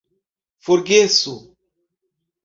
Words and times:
forgesu 0.65 1.35